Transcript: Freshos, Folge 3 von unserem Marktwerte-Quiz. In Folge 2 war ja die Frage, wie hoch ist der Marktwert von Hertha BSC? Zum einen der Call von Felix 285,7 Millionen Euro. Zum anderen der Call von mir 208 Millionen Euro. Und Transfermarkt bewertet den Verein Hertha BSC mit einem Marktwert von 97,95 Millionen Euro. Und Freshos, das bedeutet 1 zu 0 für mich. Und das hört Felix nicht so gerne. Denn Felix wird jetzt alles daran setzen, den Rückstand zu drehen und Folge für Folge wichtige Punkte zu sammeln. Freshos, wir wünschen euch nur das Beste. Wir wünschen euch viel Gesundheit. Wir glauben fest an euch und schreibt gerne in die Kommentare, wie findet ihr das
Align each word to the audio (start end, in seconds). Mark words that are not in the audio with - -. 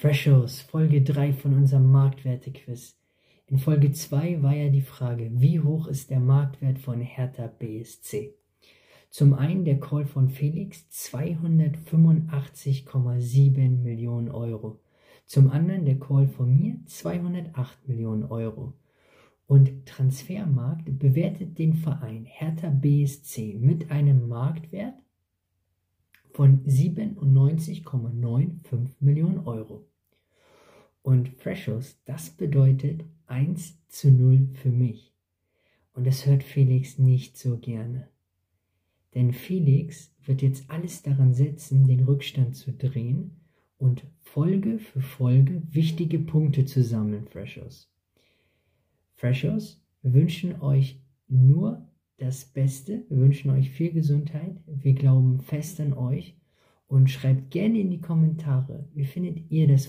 Freshos, 0.00 0.62
Folge 0.62 1.02
3 1.02 1.34
von 1.34 1.52
unserem 1.52 1.92
Marktwerte-Quiz. 1.92 2.98
In 3.48 3.58
Folge 3.58 3.92
2 3.92 4.42
war 4.42 4.54
ja 4.54 4.70
die 4.70 4.80
Frage, 4.80 5.30
wie 5.34 5.60
hoch 5.60 5.88
ist 5.88 6.08
der 6.08 6.20
Marktwert 6.20 6.78
von 6.78 7.02
Hertha 7.02 7.48
BSC? 7.48 8.34
Zum 9.10 9.34
einen 9.34 9.66
der 9.66 9.78
Call 9.78 10.06
von 10.06 10.30
Felix 10.30 10.86
285,7 10.90 13.82
Millionen 13.82 14.30
Euro. 14.30 14.80
Zum 15.26 15.50
anderen 15.50 15.84
der 15.84 15.98
Call 15.98 16.28
von 16.28 16.56
mir 16.56 16.78
208 16.86 17.86
Millionen 17.86 18.24
Euro. 18.24 18.72
Und 19.46 19.84
Transfermarkt 19.84 20.98
bewertet 20.98 21.58
den 21.58 21.74
Verein 21.74 22.24
Hertha 22.24 22.70
BSC 22.70 23.58
mit 23.60 23.90
einem 23.90 24.28
Marktwert 24.28 24.94
von 26.32 26.64
97,95 26.64 28.94
Millionen 29.00 29.46
Euro. 29.46 29.86
Und 31.02 31.30
Freshos, 31.30 32.00
das 32.04 32.30
bedeutet 32.30 33.04
1 33.26 33.78
zu 33.88 34.10
0 34.10 34.50
für 34.54 34.70
mich. 34.70 35.14
Und 35.92 36.06
das 36.06 36.26
hört 36.26 36.42
Felix 36.42 36.98
nicht 36.98 37.36
so 37.36 37.58
gerne. 37.58 38.08
Denn 39.14 39.32
Felix 39.32 40.14
wird 40.24 40.42
jetzt 40.42 40.70
alles 40.70 41.02
daran 41.02 41.34
setzen, 41.34 41.86
den 41.86 42.04
Rückstand 42.04 42.54
zu 42.54 42.72
drehen 42.72 43.40
und 43.78 44.04
Folge 44.20 44.78
für 44.78 45.00
Folge 45.00 45.62
wichtige 45.70 46.18
Punkte 46.18 46.64
zu 46.64 46.82
sammeln. 46.82 47.26
Freshos, 47.26 47.90
wir 50.02 50.14
wünschen 50.14 50.60
euch 50.60 51.00
nur 51.28 51.89
das 52.20 52.44
Beste. 52.44 53.04
Wir 53.08 53.18
wünschen 53.18 53.50
euch 53.50 53.70
viel 53.70 53.92
Gesundheit. 53.92 54.56
Wir 54.66 54.92
glauben 54.92 55.40
fest 55.40 55.80
an 55.80 55.94
euch 55.94 56.36
und 56.86 57.10
schreibt 57.10 57.50
gerne 57.50 57.80
in 57.80 57.90
die 57.90 58.00
Kommentare, 58.00 58.88
wie 58.94 59.04
findet 59.04 59.50
ihr 59.50 59.66
das 59.66 59.86